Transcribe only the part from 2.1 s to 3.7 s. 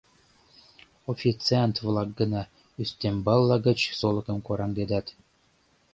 гына ӱстембалла